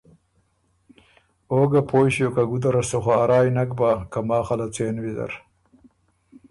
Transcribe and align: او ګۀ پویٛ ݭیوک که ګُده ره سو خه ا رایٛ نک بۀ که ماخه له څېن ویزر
او 1.51 1.59
ګۀ 1.71 1.81
پویٛ 1.89 2.09
ݭیوک 2.13 2.33
که 2.35 2.43
ګُده 2.49 2.69
ره 2.73 2.83
سو 2.89 2.97
خه 3.03 3.13
ا 3.21 3.25
رایٛ 3.29 3.51
نک 3.55 3.71
بۀ 3.77 3.89
که 4.11 4.19
ماخه 4.27 4.55
له 4.59 4.67
څېن 4.73 4.95
ویزر 5.03 5.31